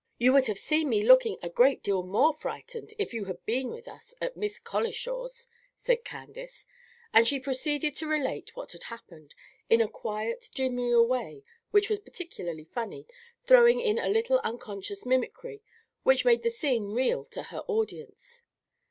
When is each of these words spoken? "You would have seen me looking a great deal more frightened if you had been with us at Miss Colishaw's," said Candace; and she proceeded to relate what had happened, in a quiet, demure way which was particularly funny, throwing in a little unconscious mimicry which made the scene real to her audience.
"You 0.17 0.33
would 0.33 0.47
have 0.47 0.57
seen 0.57 0.89
me 0.89 1.03
looking 1.03 1.37
a 1.43 1.49
great 1.49 1.83
deal 1.83 2.01
more 2.01 2.33
frightened 2.33 2.91
if 2.97 3.13
you 3.13 3.25
had 3.25 3.45
been 3.45 3.69
with 3.69 3.87
us 3.87 4.15
at 4.19 4.35
Miss 4.35 4.57
Colishaw's," 4.57 5.47
said 5.75 6.03
Candace; 6.03 6.65
and 7.13 7.27
she 7.27 7.39
proceeded 7.39 7.93
to 7.97 8.07
relate 8.07 8.55
what 8.55 8.71
had 8.71 8.81
happened, 8.81 9.35
in 9.69 9.79
a 9.79 9.87
quiet, 9.87 10.49
demure 10.55 11.03
way 11.03 11.43
which 11.69 11.87
was 11.87 11.99
particularly 11.99 12.63
funny, 12.63 13.05
throwing 13.45 13.79
in 13.79 13.99
a 13.99 14.09
little 14.09 14.39
unconscious 14.43 15.05
mimicry 15.05 15.61
which 16.01 16.25
made 16.25 16.41
the 16.41 16.49
scene 16.49 16.95
real 16.95 17.23
to 17.25 17.43
her 17.43 17.59
audience. 17.67 18.41